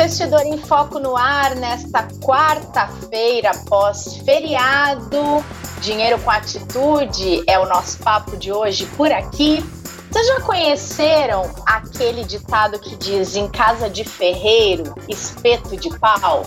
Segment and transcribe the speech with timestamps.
[0.00, 5.44] Investidor em Foco no ar nesta quarta-feira pós-feriado.
[5.82, 9.62] Dinheiro com atitude é o nosso papo de hoje por aqui.
[10.10, 16.46] Vocês já conheceram aquele ditado que diz em casa de ferreiro, espeto de pau?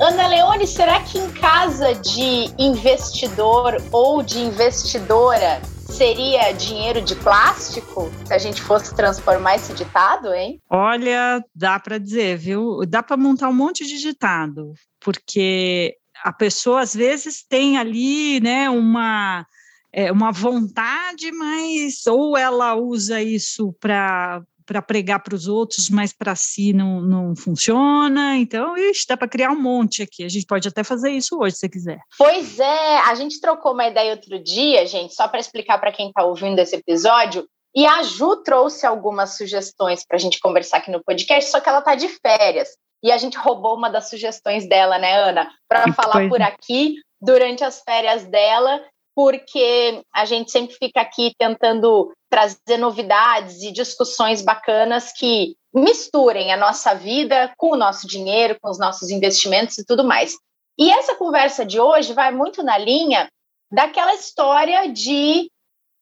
[0.00, 8.10] Ana Leone, será que em casa de investidor ou de investidora seria dinheiro de plástico
[8.24, 10.60] se a gente fosse transformar esse ditado, hein?
[10.68, 12.80] Olha, dá para dizer, viu?
[12.86, 18.68] Dá para montar um monte de ditado, porque a pessoa às vezes tem ali, né,
[18.68, 19.46] uma
[19.92, 26.12] é, uma vontade, mas ou ela usa isso para para pregar para os outros, mas
[26.12, 28.36] para si não, não funciona.
[28.36, 30.22] Então, ixi, dá para criar um monte aqui.
[30.22, 31.98] A gente pode até fazer isso hoje, se quiser.
[32.18, 36.08] Pois é, a gente trocou uma ideia outro dia, gente, só para explicar para quem
[36.08, 37.48] está ouvindo esse episódio.
[37.74, 41.68] E a Ju trouxe algumas sugestões para a gente conversar aqui no podcast, só que
[41.68, 42.68] ela está de férias.
[43.02, 45.50] E a gente roubou uma das sugestões dela, né, Ana?
[45.66, 48.82] Para falar por aqui durante as férias dela
[49.18, 56.56] porque a gente sempre fica aqui tentando trazer novidades e discussões bacanas que misturem a
[56.56, 60.36] nossa vida com o nosso dinheiro, com os nossos investimentos e tudo mais.
[60.78, 63.28] E essa conversa de hoje vai muito na linha
[63.72, 65.50] daquela história de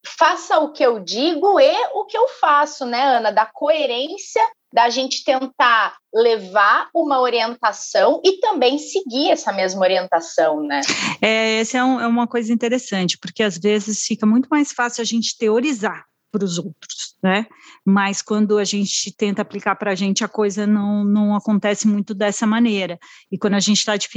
[0.07, 3.33] faça o que eu digo e o que eu faço, né, Ana?
[3.33, 10.81] Da coerência da gente tentar levar uma orientação e também seguir essa mesma orientação, né?
[11.21, 15.03] É, essa é, um, é uma coisa interessante, porque às vezes fica muito mais fácil
[15.03, 17.47] a gente teorizar para os outros, né?
[17.85, 22.15] Mas quando a gente tenta aplicar para a gente, a coisa não, não acontece muito
[22.15, 22.99] dessa maneira.
[23.31, 24.09] E quando a gente está de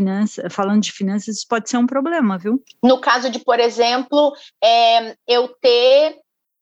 [0.50, 2.62] falando de finanças, isso pode ser um problema, viu?
[2.84, 6.18] No caso de, por exemplo, é, eu ter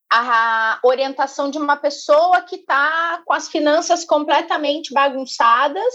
[0.10, 5.94] a orientação de uma pessoa que está com as finanças completamente bagunçadas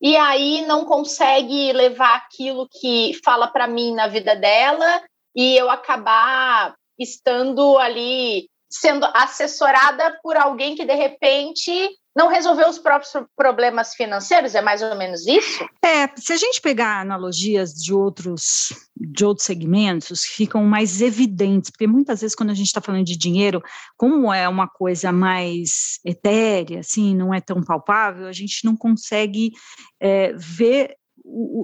[0.00, 5.02] e aí não consegue levar aquilo que fala para mim na vida dela
[5.34, 8.48] e eu acabar estando ali
[8.80, 14.82] sendo assessorada por alguém que de repente não resolveu os próprios problemas financeiros, é mais
[14.82, 15.64] ou menos isso?
[15.84, 21.86] É, se a gente pegar analogias de outros de outros segmentos, ficam mais evidentes, porque
[21.86, 23.62] muitas vezes quando a gente está falando de dinheiro,
[23.96, 29.52] como é uma coisa mais etérea, assim, não é tão palpável, a gente não consegue
[30.00, 30.96] é, ver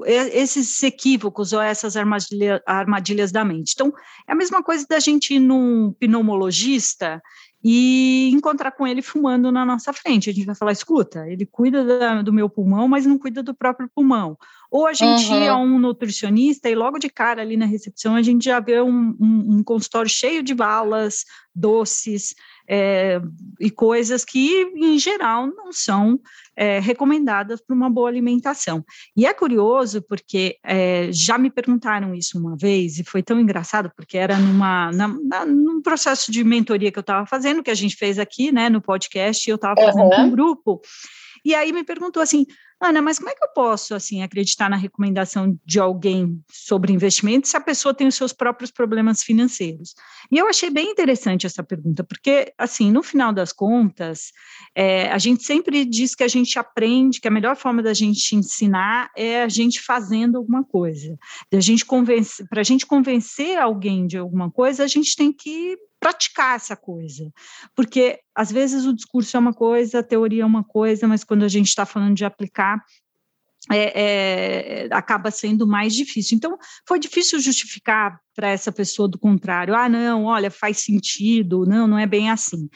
[0.06, 3.72] esses equívocos ou essas armadilha, armadilhas da mente.
[3.74, 3.92] Então,
[4.26, 7.22] é a mesma coisa da gente ir num pneumologista
[7.62, 10.30] e encontrar com ele fumando na nossa frente.
[10.30, 13.54] A gente vai falar: escuta, ele cuida da, do meu pulmão, mas não cuida do
[13.54, 14.36] próprio pulmão.
[14.70, 15.42] Ou a gente uhum.
[15.42, 18.80] ia a um nutricionista e logo de cara ali na recepção a gente já vê
[18.80, 22.34] um, um, um consultório cheio de balas, doces
[22.68, 23.20] é,
[23.58, 26.20] e coisas que, em geral, não são
[26.56, 28.84] é, recomendadas para uma boa alimentação.
[29.16, 33.90] E é curioso porque é, já me perguntaram isso uma vez e foi tão engraçado
[33.96, 37.74] porque era numa, na, na, num processo de mentoria que eu estava fazendo, que a
[37.74, 40.10] gente fez aqui né, no podcast, e eu estava fazendo uhum.
[40.10, 40.80] com um grupo.
[41.44, 42.46] E aí me perguntou assim,
[42.82, 47.46] Ana, mas como é que eu posso assim acreditar na recomendação de alguém sobre investimento
[47.46, 49.94] se a pessoa tem os seus próprios problemas financeiros?
[50.32, 54.32] E eu achei bem interessante essa pergunta, porque assim, no final das contas,
[54.74, 58.34] é, a gente sempre diz que a gente aprende, que a melhor forma da gente
[58.34, 61.18] ensinar é a gente fazendo alguma coisa.
[61.52, 61.84] Gente
[62.48, 67.30] para a gente convencer alguém de alguma coisa, a gente tem que praticar essa coisa.
[67.76, 71.44] Porque, às vezes, o discurso é uma coisa, a teoria é uma coisa, mas quando
[71.44, 72.69] a gente está falando de aplicar,
[73.70, 76.36] é, é, acaba sendo mais difícil.
[76.36, 79.74] Então, foi difícil justificar para essa pessoa do contrário.
[79.74, 82.68] Ah, não, olha, faz sentido, não, não é bem assim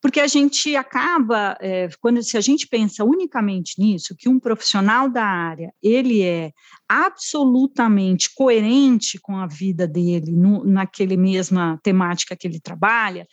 [0.00, 5.08] porque a gente acaba, é, quando se a gente pensa unicamente nisso, que um profissional
[5.08, 6.52] da área ele é
[6.88, 13.26] absolutamente coerente com a vida dele, no, naquele mesma temática que ele trabalha,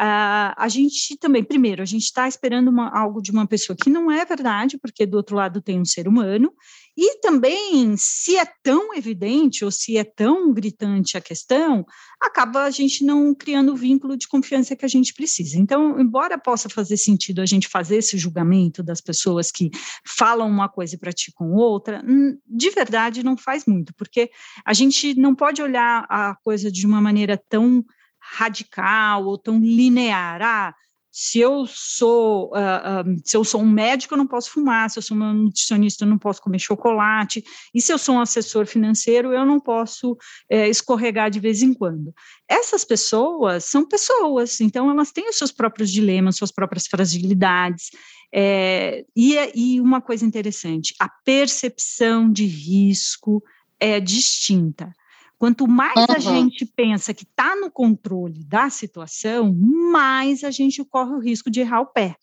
[0.00, 3.90] Uh, a gente também, primeiro, a gente está esperando uma, algo de uma pessoa que
[3.90, 6.54] não é verdade, porque do outro lado tem um ser humano,
[6.96, 11.84] e também, se é tão evidente ou se é tão gritante a questão,
[12.18, 15.58] acaba a gente não criando o vínculo de confiança que a gente precisa.
[15.58, 19.70] Então, embora possa fazer sentido a gente fazer esse julgamento das pessoas que
[20.06, 22.02] falam uma coisa e praticam outra,
[22.46, 24.30] de verdade não faz muito, porque
[24.64, 27.84] a gente não pode olhar a coisa de uma maneira tão
[28.30, 30.40] radical ou tão linear.
[30.42, 30.74] Ah,
[31.12, 34.98] se eu sou uh, uh, se eu sou um médico, eu não posso fumar, se
[34.98, 37.42] eu sou uma nutricionista, eu não posso comer chocolate,
[37.74, 40.16] e se eu sou um assessor financeiro, eu não posso
[40.48, 42.14] é, escorregar de vez em quando.
[42.48, 47.90] Essas pessoas são pessoas, então elas têm os seus próprios dilemas, suas próprias fragilidades.
[48.32, 53.42] É, e, e uma coisa interessante, a percepção de risco
[53.80, 54.92] é distinta.
[55.40, 56.14] Quanto mais uhum.
[56.14, 59.50] a gente pensa que está no controle da situação,
[59.90, 62.14] mais a gente corre o risco de errar o pé.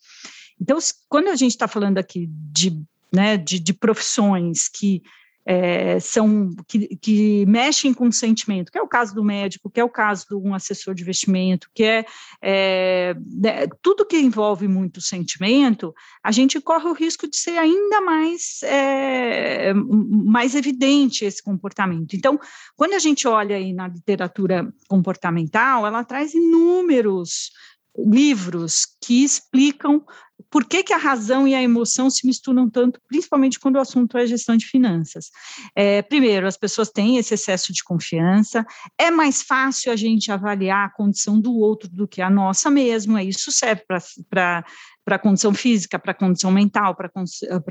[0.60, 0.78] Então,
[1.08, 2.80] quando a gente está falando aqui de,
[3.12, 5.02] né, de, de profissões que
[5.50, 9.80] é, são que, que, mexem com o sentimento, que é o caso do médico, que
[9.80, 12.04] é o caso de um assessor de investimento, que é,
[12.42, 17.98] é né, tudo que envolve muito sentimento, a gente corre o risco de ser ainda
[18.02, 22.14] mais, é, mais evidente esse comportamento.
[22.14, 22.38] Então,
[22.76, 27.52] quando a gente olha aí na literatura comportamental, ela traz inúmeros
[27.98, 30.04] livros que explicam
[30.50, 34.16] por que, que a razão e a emoção se misturam tanto, principalmente quando o assunto
[34.16, 35.30] é gestão de finanças.
[35.74, 38.64] É, primeiro, as pessoas têm esse excesso de confiança,
[38.96, 43.18] é mais fácil a gente avaliar a condição do outro do que a nossa mesmo,
[43.18, 43.82] isso serve
[44.30, 44.64] para
[45.06, 47.10] a condição física, para a condição mental, para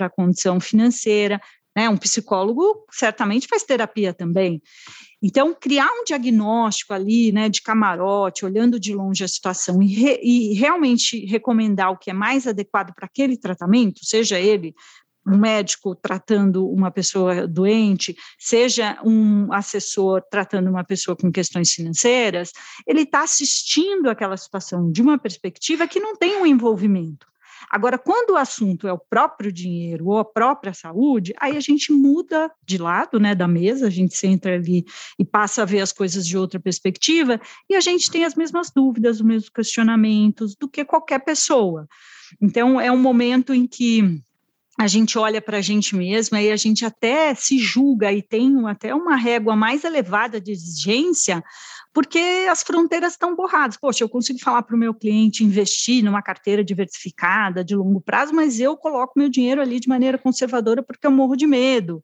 [0.05, 1.41] a condição financeira,
[1.77, 1.87] né?
[1.87, 4.59] Um psicólogo certamente faz terapia também.
[5.21, 10.19] Então, criar um diagnóstico ali, né, de camarote, olhando de longe a situação e, re,
[10.23, 14.73] e realmente recomendar o que é mais adequado para aquele tratamento, seja ele
[15.27, 22.51] um médico tratando uma pessoa doente, seja um assessor tratando uma pessoa com questões financeiras,
[22.87, 27.27] ele está assistindo aquela situação de uma perspectiva que não tem um envolvimento.
[27.69, 31.91] Agora, quando o assunto é o próprio dinheiro ou a própria saúde, aí a gente
[31.91, 34.85] muda de lado, né, da mesa, a gente senta ali
[35.19, 38.71] e passa a ver as coisas de outra perspectiva, e a gente tem as mesmas
[38.71, 41.87] dúvidas, os mesmos questionamentos do que qualquer pessoa.
[42.41, 44.21] Então, é um momento em que
[44.79, 48.53] a gente olha para a gente mesma e a gente até se julga e tem
[48.67, 51.43] até uma régua mais elevada de exigência,
[51.93, 53.77] porque as fronteiras estão borradas.
[53.77, 58.33] Poxa, eu consigo falar para o meu cliente investir numa carteira diversificada de longo prazo,
[58.33, 62.01] mas eu coloco meu dinheiro ali de maneira conservadora porque eu morro de medo.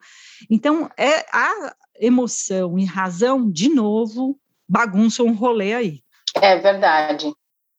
[0.50, 4.38] Então, é a emoção e razão, de novo,
[4.68, 6.04] bagunçam um rolê aí.
[6.42, 7.32] É verdade.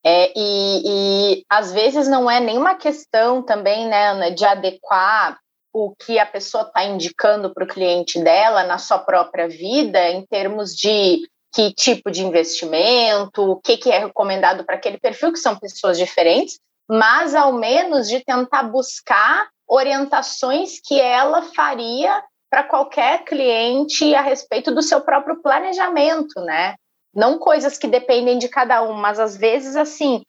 [0.06, 5.38] É, e, e às vezes não é nenhuma questão também, né, Ana, de adequar
[5.72, 10.24] o que a pessoa está indicando para o cliente dela na sua própria vida, em
[10.24, 15.38] termos de que tipo de investimento, o que, que é recomendado para aquele perfil, que
[15.38, 16.58] são pessoas diferentes,
[16.88, 24.74] mas ao menos de tentar buscar orientações que ela faria para qualquer cliente a respeito
[24.74, 26.74] do seu próprio planejamento, né?
[27.14, 30.22] não coisas que dependem de cada um, mas às vezes, assim,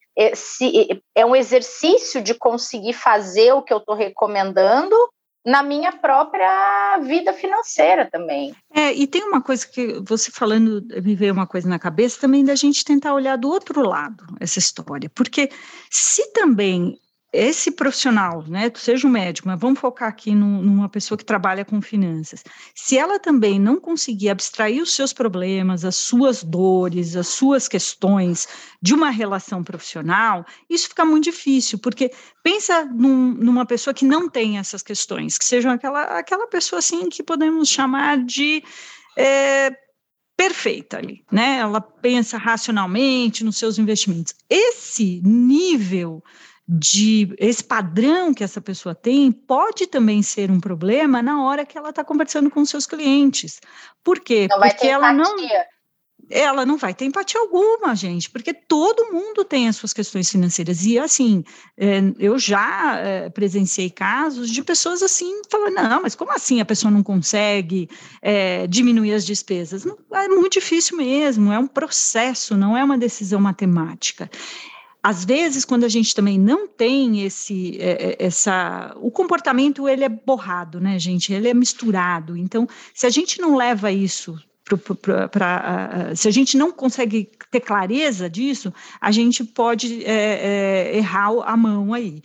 [1.16, 4.96] é um exercício de conseguir fazer o que eu estou recomendando
[5.46, 8.56] na minha própria vida financeira também.
[8.74, 12.44] É, e tem uma coisa que você falando, me veio uma coisa na cabeça também
[12.44, 15.50] da gente tentar olhar do outro lado essa história, porque
[15.90, 17.00] se também
[17.36, 21.82] esse profissional, né, seja um médico, mas vamos focar aqui numa pessoa que trabalha com
[21.82, 22.44] finanças,
[22.74, 28.48] se ela também não conseguir abstrair os seus problemas, as suas dores, as suas questões
[28.82, 32.12] de uma relação profissional, isso fica muito difícil, porque
[32.42, 37.10] pensa num, numa pessoa que não tem essas questões, que seja aquela, aquela pessoa assim
[37.10, 38.64] que podemos chamar de
[39.18, 39.76] é,
[40.38, 41.58] perfeita ali, né?
[41.58, 44.34] Ela pensa racionalmente nos seus investimentos.
[44.50, 46.24] Esse nível
[46.68, 51.78] de esse padrão que essa pessoa tem pode também ser um problema na hora que
[51.78, 53.62] ela está conversando com seus clientes.
[54.04, 54.48] Por quê?
[54.50, 55.36] Não porque ela não
[56.30, 60.84] ela não vai ter empatia alguma, gente, porque todo mundo tem as suas questões financeiras.
[60.84, 61.44] E, assim,
[61.78, 66.66] é, eu já é, presenciei casos de pessoas assim, falando, não, mas como assim a
[66.66, 67.88] pessoa não consegue
[68.22, 69.86] é, diminuir as despesas?
[69.86, 74.30] Não, é muito difícil mesmo, é um processo, não é uma decisão matemática
[75.06, 80.04] às vezes, quando a gente também não tem esse, é, é, essa, o comportamento ele
[80.04, 81.32] é borrado, né, gente?
[81.32, 82.36] Ele é misturado.
[82.36, 84.36] Então, se a gente não leva isso
[85.30, 91.34] para, se a gente não consegue ter clareza disso, a gente pode é, é, errar
[91.46, 92.20] a mão aí.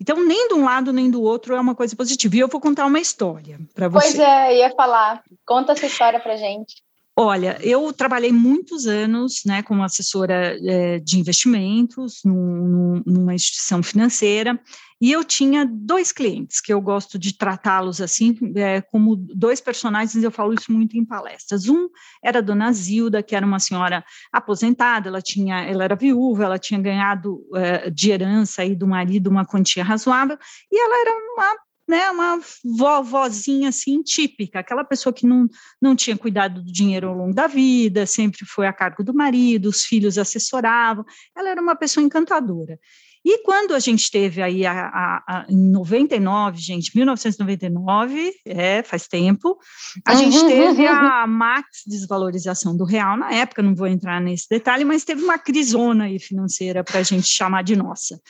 [0.00, 2.34] Então, nem de um lado nem do outro é uma coisa positiva.
[2.34, 4.08] E eu vou contar uma história para você.
[4.08, 5.22] Pois é, ia falar.
[5.46, 6.82] Conta essa história para gente.
[7.16, 14.60] Olha, eu trabalhei muitos anos né, como assessora é, de investimentos num, numa instituição financeira,
[15.04, 20.22] E eu tinha dois clientes que eu gosto de tratá-los assim, é, como dois personagens,
[20.24, 21.68] eu falo isso muito em palestras.
[21.68, 21.88] Um
[22.22, 26.58] era a dona Zilda, que era uma senhora aposentada, ela tinha, ela era viúva, ela
[26.58, 30.38] tinha ganhado é, de herança aí do marido uma quantia razoável,
[30.72, 31.56] e ela era uma
[31.88, 35.46] né, uma vovozinha assim típica, aquela pessoa que não,
[35.80, 39.68] não tinha cuidado do dinheiro ao longo da vida, sempre foi a cargo do marido,
[39.68, 41.04] os filhos assessoravam,
[41.36, 42.78] ela era uma pessoa encantadora.
[43.26, 49.08] E quando a gente teve aí a, a, a, em 99, gente, 1999, é, faz
[49.08, 49.58] tempo,
[50.04, 54.46] a uhum, gente teve a max desvalorização do real na época, não vou entrar nesse
[54.50, 58.20] detalhe, mas teve uma crisona aí financeira para a gente chamar de nossa.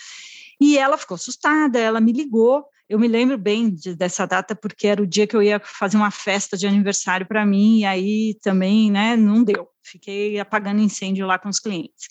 [0.61, 4.86] E ela ficou assustada, ela me ligou, eu me lembro bem de, dessa data porque
[4.86, 8.38] era o dia que eu ia fazer uma festa de aniversário para mim, e aí
[8.42, 9.68] também, né, não deu.
[9.82, 12.08] Fiquei apagando incêndio lá com os clientes.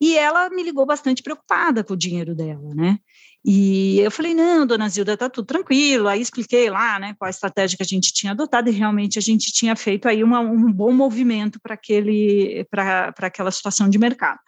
[0.00, 2.98] E ela me ligou bastante preocupada com o dinheiro dela, né?
[3.44, 6.08] E eu falei, não, dona Zilda, tá tudo tranquilo.
[6.08, 9.22] Aí expliquei lá, né, qual a estratégia que a gente tinha adotado, e realmente a
[9.22, 14.40] gente tinha feito aí uma, um bom movimento para aquele, para aquela situação de mercado.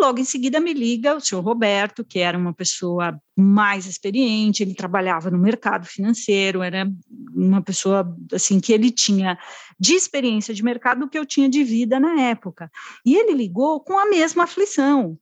[0.00, 4.74] Logo em seguida me liga o senhor Roberto, que era uma pessoa mais experiente, ele
[4.74, 6.90] trabalhava no mercado financeiro, era
[7.34, 9.38] uma pessoa assim que ele tinha
[9.78, 12.70] de experiência de mercado que eu tinha de vida na época.
[13.04, 15.18] E ele ligou com a mesma aflição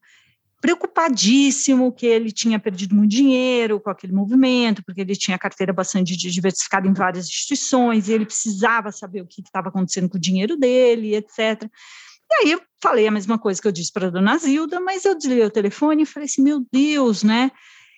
[0.61, 6.15] preocupadíssimo que ele tinha perdido muito dinheiro com aquele movimento, porque ele tinha carteira bastante
[6.17, 10.57] diversificada em várias instituições, e ele precisava saber o que estava acontecendo com o dinheiro
[10.57, 11.63] dele, etc.
[12.29, 15.05] E aí eu falei a mesma coisa que eu disse para a dona Zilda, mas
[15.05, 17.51] eu desliguei o telefone e falei assim, meu Deus, né?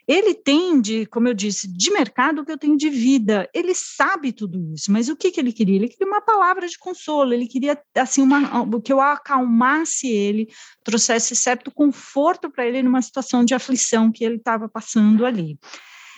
[0.08, 3.48] Ele tem de, como eu disse, de mercado o que eu tenho de vida.
[3.54, 5.76] Ele sabe tudo isso, mas o que, que ele queria?
[5.76, 10.50] Ele queria uma palavra de consolo, ele queria assim uma, que eu acalmasse ele,
[10.84, 15.58] trouxesse certo conforto para ele numa situação de aflição que ele estava passando ali.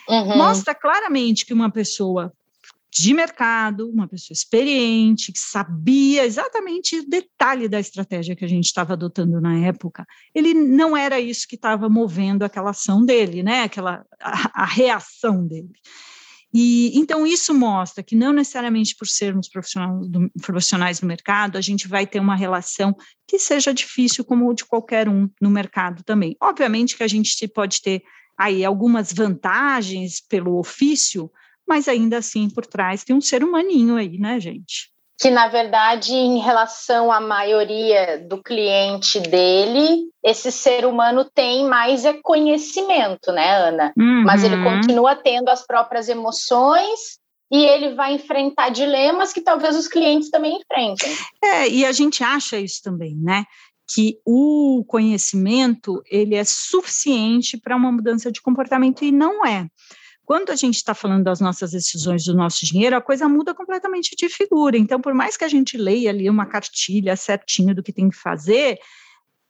[0.08, 0.36] Uhum.
[0.38, 2.32] Mostra claramente que uma pessoa
[2.96, 8.66] de mercado, uma pessoa experiente, que sabia exatamente o detalhe da estratégia que a gente
[8.66, 13.64] estava adotando na época, ele não era isso que estava movendo aquela ação dele, né?
[13.64, 15.72] Aquela a, a reação dele.
[16.52, 21.60] E então isso mostra que não necessariamente por sermos profissionais do, profissionais do mercado, a
[21.60, 22.94] gente vai ter uma relação
[23.26, 26.36] que seja difícil como de qualquer um no mercado também.
[26.40, 28.04] Obviamente que a gente pode ter
[28.38, 31.28] aí algumas vantagens pelo ofício,
[31.66, 34.92] mas ainda assim por trás tem um ser humaninho aí, né, gente?
[35.20, 42.04] Que na verdade, em relação à maioria do cliente dele, esse ser humano tem mais
[42.04, 43.92] é conhecimento, né, Ana?
[43.96, 44.24] Uhum.
[44.24, 47.18] Mas ele continua tendo as próprias emoções
[47.52, 51.14] e ele vai enfrentar dilemas que talvez os clientes também enfrentem.
[51.42, 53.44] É, e a gente acha isso também, né?
[53.86, 59.68] que o conhecimento ele é suficiente para uma mudança de comportamento e não é.
[60.24, 64.16] Quando a gente está falando das nossas decisões do nosso dinheiro, a coisa muda completamente
[64.16, 64.76] de figura.
[64.76, 68.16] Então, por mais que a gente leia ali uma cartilha certinho do que tem que
[68.16, 68.78] fazer,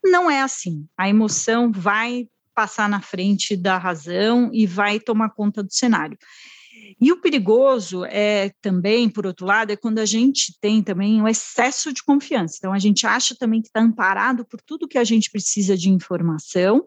[0.02, 0.86] não é assim.
[0.96, 6.18] A emoção vai passar na frente da razão e vai tomar conta do cenário.
[7.00, 11.28] E o perigoso é também, por outro lado, é quando a gente tem também um
[11.28, 12.56] excesso de confiança.
[12.58, 15.90] Então, a gente acha também que está amparado por tudo que a gente precisa de
[15.90, 16.84] informação,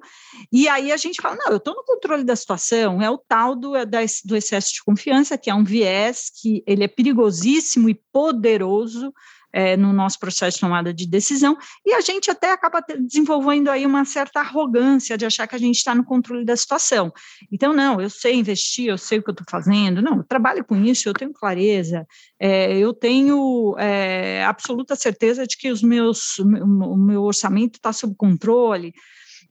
[0.52, 3.02] e aí a gente fala: não, eu estou no controle da situação.
[3.02, 6.84] É o tal do, é do excesso de confiança, que é um viés que ele
[6.84, 9.14] é perigosíssimo e poderoso
[9.52, 13.86] é, no nosso processo de tomada de decisão, e a gente até acaba desenvolvendo aí
[13.86, 17.12] uma certa arrogância de achar que a gente está no controle da situação.
[17.52, 20.64] Então, não, eu sei investir, eu sei o que eu estou fazendo, não, eu trabalho
[20.64, 22.06] com isso, eu tenho clareza,
[22.40, 28.16] é, eu tenho é, absoluta certeza de que os meus, o meu orçamento está sob
[28.16, 28.94] controle.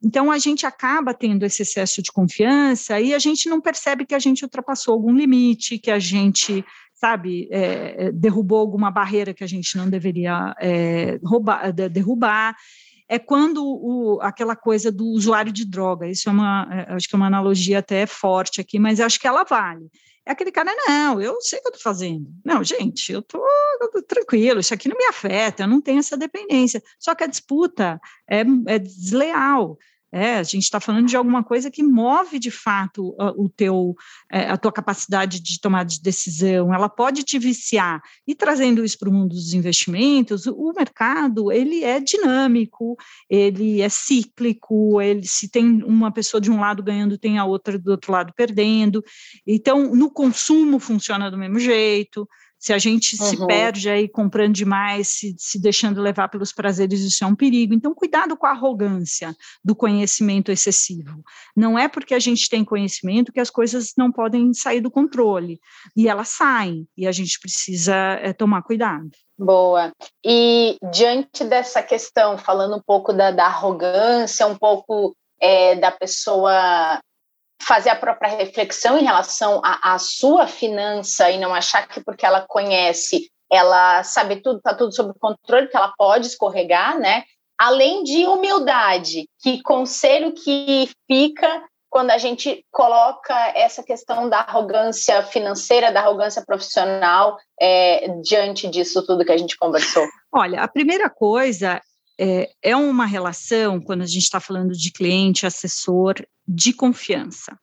[0.04, 4.14] Então, a gente acaba tendo esse excesso de confiança e a gente não percebe que
[4.14, 6.64] a gente ultrapassou algum limite, que a gente
[6.96, 12.56] sabe, é, é, derrubou alguma barreira que a gente não deveria é, roubar, derrubar.
[13.08, 17.14] É quando o, aquela coisa do usuário de droga, isso é uma, é, acho que
[17.14, 19.88] é uma analogia até forte aqui, mas acho que ela vale.
[20.24, 22.26] É aquele cara, não, eu sei o que eu estou fazendo.
[22.44, 23.40] Não, gente, eu estou
[24.08, 26.82] tranquilo, isso aqui não me afeta, eu não tenho essa dependência.
[26.98, 29.78] Só que a disputa é, é desleal.
[30.12, 33.94] É, a gente está falando de alguma coisa que move de fato o teu,
[34.30, 36.72] é, a tua capacidade de tomar de decisão.
[36.72, 38.00] Ela pode te viciar.
[38.26, 42.96] E trazendo isso para o mundo dos investimentos, o mercado ele é dinâmico,
[43.28, 45.00] ele é cíclico.
[45.00, 48.32] Ele se tem uma pessoa de um lado ganhando, tem a outra do outro lado
[48.36, 49.02] perdendo.
[49.46, 53.26] Então, no consumo funciona do mesmo jeito Se a gente uhum.
[53.26, 57.74] se perde aí comprando demais, se, se deixando levar pelos prazeres, isso é um perigo.
[57.74, 61.22] Então, cuidado com a arrogância do conhecimento excessivo.
[61.54, 65.60] Não é porque a gente tem conhecimento que as coisas não podem sair do controle.
[65.96, 69.10] E elas saem, e a gente precisa é, tomar cuidado.
[69.38, 69.92] Boa.
[70.24, 77.00] E diante dessa questão, falando um pouco da, da arrogância, um pouco é, da pessoa
[77.62, 82.44] fazer a própria reflexão em relação à sua finança e não achar que porque ela
[82.46, 87.24] conhece, ela sabe tudo, está tudo sob controle, que ela pode escorregar, né?
[87.58, 95.22] Além de humildade, que conselho que fica quando a gente coloca essa questão da arrogância
[95.22, 100.04] financeira, da arrogância profissional, é, diante disso tudo que a gente conversou?
[100.30, 101.80] Olha, a primeira coisa
[102.18, 106.14] é, é uma relação, quando a gente está falando de cliente, assessor,
[106.46, 107.58] de confiança.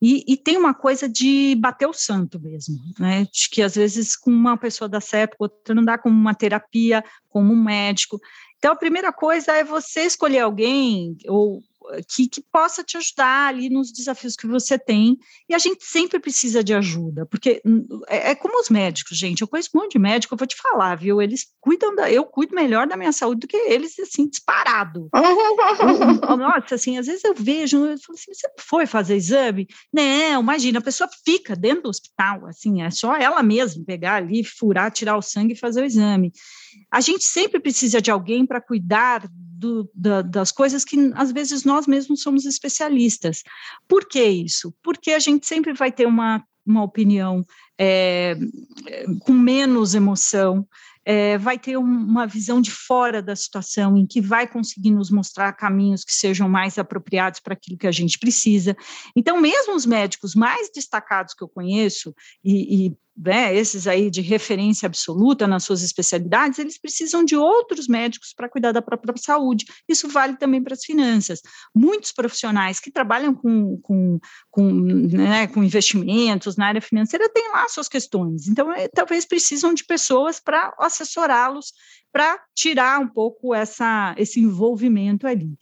[0.00, 3.24] E, e, tem uma coisa de bater o santo mesmo, né?
[3.32, 7.04] De que às vezes com uma pessoa dá certo, outra não dá como uma terapia,
[7.28, 8.18] como um médico.
[8.58, 11.62] Então, a primeira coisa é você escolher alguém, ou
[12.08, 15.18] que, que, possa te ajudar ali nos desafios que você tem.
[15.48, 19.42] E a gente sempre precisa de ajuda, porque hum, é, é, como os médicos, gente.
[19.42, 21.20] Eu conheço um monte de médico, eu vou te falar, viu?
[21.20, 22.10] Eles cuidam da.
[22.10, 25.08] Eu cuido melhor da minha saúde do que eles, assim, disparado.
[26.38, 29.66] nossa, assim, às vezes eu vejo, eu falo assim, você foi fazer exame?
[29.92, 34.44] Não, imagina, a pessoa fica dentro do hospital, assim, é só ela mesma pegar ali,
[34.44, 36.32] furar, tirar o sangue e fazer o exame.
[36.90, 39.28] A gente sempre precisa de alguém para cuidar
[39.62, 43.44] do, da, das coisas que às vezes nós mesmos somos especialistas.
[43.86, 44.74] Por que isso?
[44.82, 47.46] Porque a gente sempre vai ter uma, uma opinião
[47.78, 48.36] é,
[49.20, 50.66] com menos emoção,
[51.04, 55.52] é, vai ter uma visão de fora da situação, em que vai conseguir nos mostrar
[55.52, 58.76] caminhos que sejam mais apropriados para aquilo que a gente precisa.
[59.16, 62.14] Então, mesmo os médicos mais destacados que eu conheço,
[62.44, 67.86] e, e né, esses aí de referência absoluta nas suas especialidades, eles precisam de outros
[67.86, 69.66] médicos para cuidar da própria saúde.
[69.88, 71.40] Isso vale também para as finanças.
[71.74, 74.18] Muitos profissionais que trabalham com, com,
[74.50, 78.48] com, né, com investimentos na área financeira têm lá suas questões.
[78.48, 81.72] Então, é, talvez precisam de pessoas para assessorá-los
[82.12, 85.56] para tirar um pouco essa, esse envolvimento ali.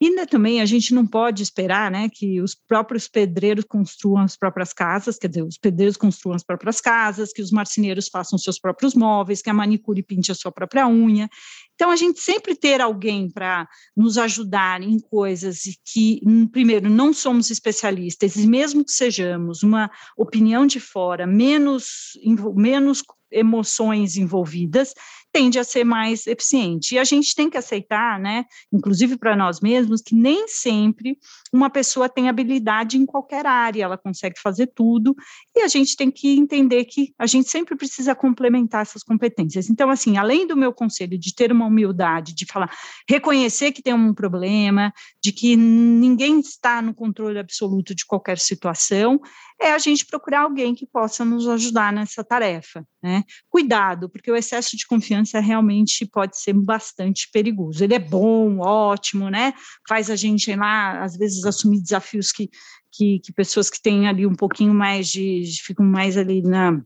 [0.00, 4.72] E também a gente não pode esperar né, que os próprios pedreiros construam as próprias
[4.72, 8.94] casas, quer dizer, os pedreiros construam as próprias casas, que os marceneiros façam seus próprios
[8.94, 11.28] móveis, que a manicure pinte a sua própria unha.
[11.74, 17.12] Então, a gente sempre ter alguém para nos ajudar em coisas que, hum, primeiro, não
[17.12, 22.18] somos especialistas, e mesmo que sejamos, uma opinião de fora, menos,
[22.54, 24.94] menos emoções envolvidas,
[25.34, 26.94] tende a ser mais eficiente.
[26.94, 31.18] E a gente tem que aceitar, né, inclusive para nós mesmos, que nem sempre
[31.52, 35.12] uma pessoa tem habilidade em qualquer área, ela consegue fazer tudo,
[35.56, 39.68] e a gente tem que entender que a gente sempre precisa complementar essas competências.
[39.68, 42.70] Então, assim, além do meu conselho de ter uma humildade, de falar,
[43.10, 49.20] reconhecer que tem um problema, de que ninguém está no controle absoluto de qualquer situação,
[49.60, 53.22] é a gente procurar alguém que possa nos ajudar nessa tarefa, né?
[53.48, 57.82] Cuidado, porque o excesso de confiança realmente pode ser bastante perigoso.
[57.82, 59.54] Ele é bom, ótimo, né?
[59.88, 62.50] Faz a gente lá, às vezes, assumir desafios que,
[62.92, 66.82] que, que pessoas que têm ali um pouquinho mais de, ficam mais ali na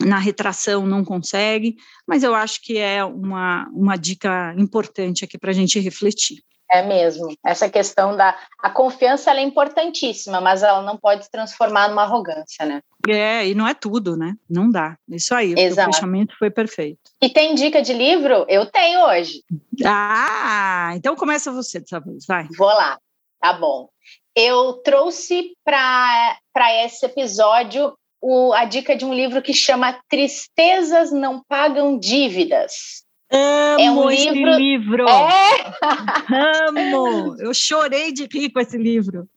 [0.00, 1.74] na retração não conseguem,
[2.06, 6.40] mas eu acho que é uma, uma dica importante aqui para a gente refletir.
[6.70, 7.34] É mesmo.
[7.44, 12.66] Essa questão da a confiança é importantíssima, mas ela não pode se transformar numa arrogância,
[12.66, 12.82] né?
[13.08, 14.34] É, e não é tudo, né?
[14.48, 14.96] Não dá.
[15.08, 15.88] Isso aí, Exato.
[15.88, 17.00] o fechamento foi perfeito.
[17.22, 18.44] E tem dica de livro?
[18.48, 19.42] Eu tenho hoje.
[19.84, 22.46] Ah, então começa você dessa vez, vai.
[22.56, 22.98] Vou lá.
[23.40, 23.88] Tá bom.
[24.34, 26.38] Eu trouxe para
[26.84, 33.80] esse episódio o, a dica de um livro que chama Tristezas Não Pagam Dívidas, Amo
[33.80, 34.56] é um esse livro.
[34.56, 35.08] livro.
[35.08, 36.66] É?
[36.68, 37.36] Amo!
[37.40, 39.28] Eu chorei de rir com esse livro.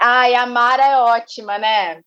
[0.00, 2.00] Ai, a Mara é ótima, né?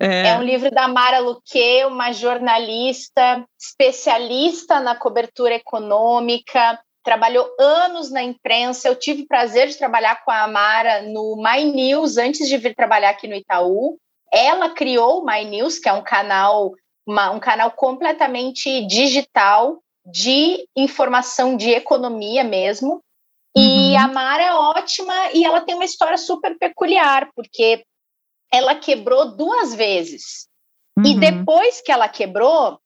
[0.00, 8.10] É, é um livro da Mara Luque, uma jornalista especialista na cobertura econômica, trabalhou anos
[8.10, 8.88] na imprensa.
[8.88, 12.74] Eu tive o prazer de trabalhar com a Mara no My News antes de vir
[12.74, 13.98] trabalhar aqui no Itaú.
[14.32, 16.72] Ela criou o My News, que é um canal,
[17.06, 23.02] uma, um canal completamente digital de informação de economia mesmo.
[23.56, 23.98] E uhum.
[23.98, 27.84] a Mara é ótima e ela tem uma história super peculiar, porque
[28.52, 30.46] ela quebrou duas vezes.
[30.96, 31.04] Uhum.
[31.06, 32.78] E depois que ela quebrou,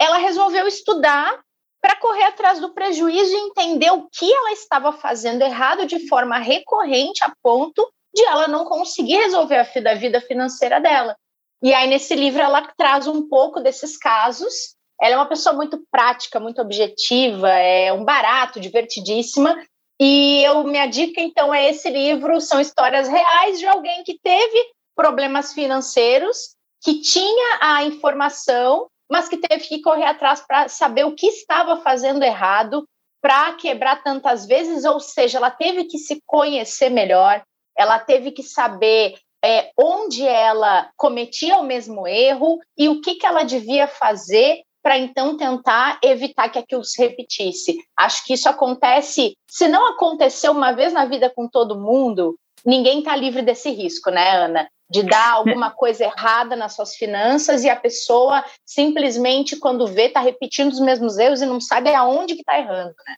[0.00, 1.40] ela resolveu estudar
[1.80, 6.38] para correr atrás do prejuízo e entender o que ela estava fazendo errado de forma
[6.38, 11.16] recorrente a ponto de ela não conseguir resolver a da vida financeira dela.
[11.60, 15.82] E aí nesse livro ela traz um pouco desses casos Ela é uma pessoa muito
[15.90, 19.60] prática, muito objetiva, é um barato, divertidíssima.
[20.00, 22.40] E eu, minha dica, então, é esse livro.
[22.40, 29.36] São histórias reais de alguém que teve problemas financeiros, que tinha a informação, mas que
[29.36, 32.86] teve que correr atrás para saber o que estava fazendo errado
[33.20, 34.84] para quebrar tantas vezes.
[34.84, 37.42] Ou seja, ela teve que se conhecer melhor,
[37.76, 43.26] ela teve que saber é, onde ela cometia o mesmo erro e o que, que
[43.26, 47.78] ela devia fazer para então tentar evitar que aquilo se repetisse.
[47.96, 52.98] Acho que isso acontece, se não aconteceu uma vez na vida com todo mundo, ninguém
[52.98, 54.68] está livre desse risco, né, Ana?
[54.90, 60.20] De dar alguma coisa errada nas suas finanças e a pessoa simplesmente, quando vê, está
[60.20, 63.14] repetindo os mesmos erros e não sabe aonde que está errando, né?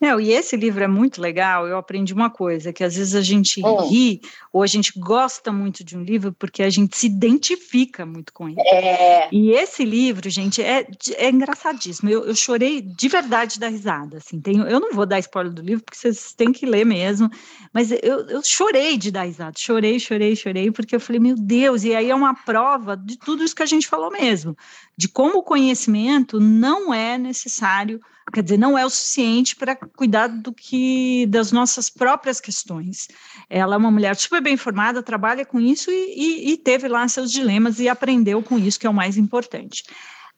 [0.00, 1.68] Não, e esse livro é muito legal.
[1.68, 3.88] Eu aprendi uma coisa: que às vezes a gente hum.
[3.88, 8.32] ri ou a gente gosta muito de um livro porque a gente se identifica muito
[8.32, 8.60] com ele.
[8.60, 9.28] É.
[9.30, 10.86] E esse livro, gente, é,
[11.16, 12.08] é engraçadíssimo.
[12.08, 14.16] Eu, eu chorei de verdade da risada.
[14.16, 17.30] Assim, tenho, eu não vou dar spoiler do livro porque vocês têm que ler mesmo,
[17.72, 19.52] mas eu, eu chorei de dar risada.
[19.56, 23.44] Chorei, chorei, chorei, porque eu falei, meu Deus, e aí é uma prova de tudo
[23.44, 24.56] isso que a gente falou mesmo,
[24.96, 28.00] de como o conhecimento não é necessário
[28.32, 33.08] quer dizer, não é o suficiente para cuidar do que das nossas próprias questões.
[33.48, 37.06] Ela é uma mulher super bem formada, trabalha com isso e, e, e teve lá
[37.08, 39.82] seus dilemas e aprendeu com isso, que é o mais importante.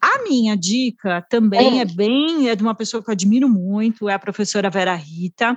[0.00, 4.08] A minha dica também é, é bem, é de uma pessoa que eu admiro muito,
[4.08, 5.56] é a professora Vera Rita.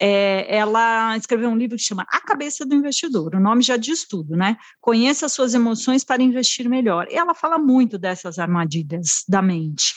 [0.00, 3.36] É, ela escreveu um livro que chama A Cabeça do Investidor.
[3.36, 4.56] O nome já diz tudo, né?
[4.80, 7.06] Conheça suas emoções para investir melhor.
[7.08, 9.94] E ela fala muito dessas armadilhas da mente.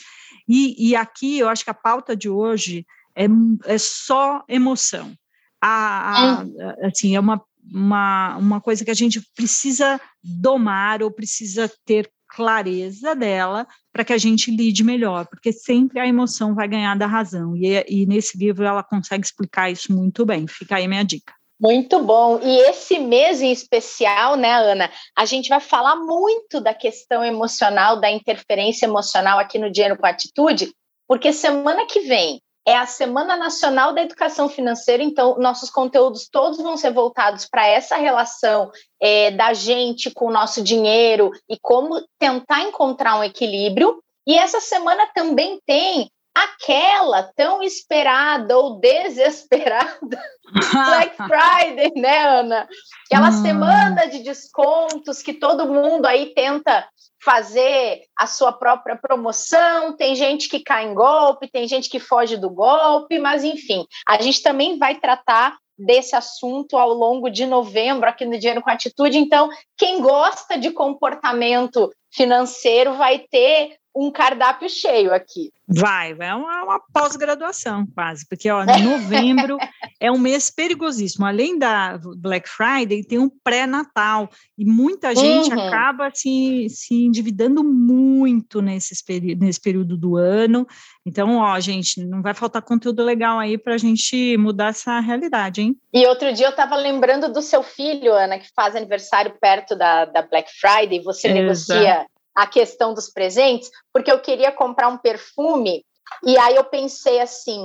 [0.48, 3.26] E, e aqui eu acho que a pauta de hoje é,
[3.64, 5.12] é só emoção.
[5.60, 6.86] A, a, é.
[6.86, 13.14] assim, é uma, uma, uma coisa que a gente precisa domar ou precisa ter clareza
[13.14, 17.54] dela para que a gente lide melhor, porque sempre a emoção vai ganhar da razão.
[17.56, 20.46] E, e nesse livro ela consegue explicar isso muito bem.
[20.46, 21.34] Fica aí minha dica.
[21.62, 22.40] Muito bom.
[22.42, 24.90] E esse mês em especial, né, Ana?
[25.16, 30.04] A gente vai falar muito da questão emocional, da interferência emocional aqui no Dinheiro com
[30.04, 30.74] Atitude,
[31.06, 36.58] porque semana que vem é a Semana Nacional da Educação Financeira, então nossos conteúdos todos
[36.58, 38.68] vão ser voltados para essa relação
[39.00, 44.02] é, da gente com o nosso dinheiro e como tentar encontrar um equilíbrio.
[44.26, 49.98] E essa semana também tem aquela tão esperada ou desesperada
[50.86, 52.68] Black Friday, né, Ana?
[53.06, 53.42] Aquela hum.
[53.42, 56.88] semana de descontos que todo mundo aí tenta
[57.24, 62.36] fazer a sua própria promoção, tem gente que cai em golpe, tem gente que foge
[62.36, 68.08] do golpe, mas enfim, a gente também vai tratar desse assunto ao longo de novembro
[68.08, 69.18] aqui no Dinheiro com Atitude.
[69.18, 75.52] Então, quem gosta de comportamento financeiro vai ter um cardápio cheio aqui.
[75.68, 79.56] Vai, é uma, uma pós-graduação quase, porque ó, novembro
[80.00, 81.24] é um mês perigosíssimo.
[81.24, 84.28] Além da Black Friday, tem um pré-natal
[84.58, 85.68] e muita gente uhum.
[85.68, 88.94] acaba se, se endividando muito nesse,
[89.38, 90.66] nesse período do ano.
[91.06, 95.62] Então, ó, gente, não vai faltar conteúdo legal aí para a gente mudar essa realidade,
[95.62, 95.76] hein?
[95.92, 100.04] E outro dia eu estava lembrando do seu filho, Ana, que faz aniversário perto da,
[100.04, 101.40] da Black Friday, você Exato.
[101.40, 105.84] negocia a questão dos presentes, porque eu queria comprar um perfume
[106.24, 107.64] e aí eu pensei assim,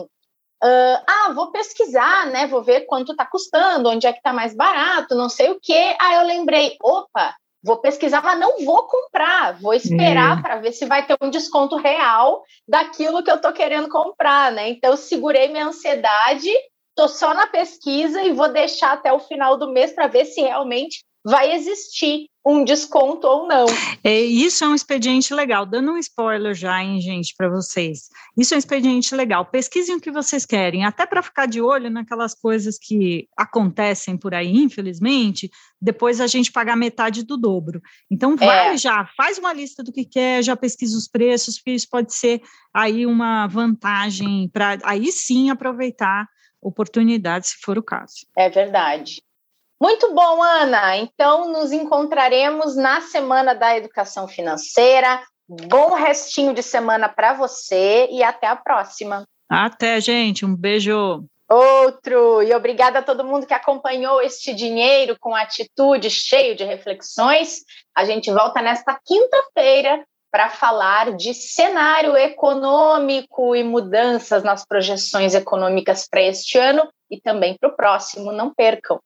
[0.64, 2.48] uh, ah, vou pesquisar, né?
[2.48, 5.96] Vou ver quanto está custando, onde é que está mais barato, não sei o quê.
[6.00, 10.86] Aí eu lembrei, opa, vou pesquisar, mas não vou comprar, vou esperar para ver se
[10.86, 14.70] vai ter um desconto real daquilo que eu estou querendo comprar, né?
[14.70, 16.50] Então eu segurei minha ansiedade,
[16.90, 20.42] estou só na pesquisa e vou deixar até o final do mês para ver se
[20.42, 23.66] realmente vai existir um desconto ou não.
[24.02, 25.66] É, isso é um expediente legal.
[25.66, 28.08] Dando um spoiler já, hein, gente, para vocês.
[28.38, 29.46] Isso é um expediente legal.
[29.46, 34.34] Pesquisem o que vocês querem, até para ficar de olho naquelas coisas que acontecem por
[34.34, 35.50] aí, infelizmente.
[35.82, 37.82] Depois a gente pagar metade do dobro.
[38.10, 38.78] Então, vai é.
[38.78, 42.42] já, faz uma lista do que quer, já pesquisa os preços, porque isso pode ser
[42.74, 46.26] aí uma vantagem para aí sim aproveitar
[46.62, 48.26] oportunidade, se for o caso.
[48.38, 49.22] É verdade.
[49.80, 50.98] Muito bom, Ana.
[50.98, 55.22] Então, nos encontraremos na Semana da Educação Financeira.
[55.48, 59.24] Bom restinho de semana para você e até a próxima.
[59.50, 60.46] Até, gente.
[60.46, 61.24] Um beijo.
[61.50, 62.44] Outro.
[62.44, 67.64] E obrigada a todo mundo que acompanhou este dinheiro com atitude, cheio de reflexões.
[67.96, 76.06] A gente volta nesta quinta-feira para falar de cenário econômico e mudanças nas projeções econômicas
[76.10, 78.34] para este ano e também para o próximo.
[78.34, 79.00] Não percam.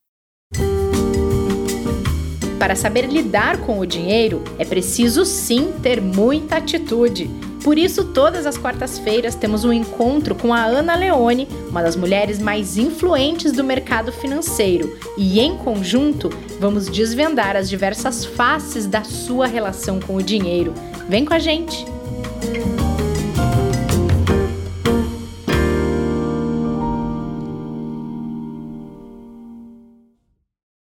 [2.62, 7.28] Para saber lidar com o dinheiro, é preciso sim ter muita atitude.
[7.64, 12.38] Por isso, todas as quartas-feiras temos um encontro com a Ana Leone, uma das mulheres
[12.38, 19.48] mais influentes do mercado financeiro, e em conjunto vamos desvendar as diversas faces da sua
[19.48, 20.72] relação com o dinheiro.
[21.10, 21.84] Vem com a gente!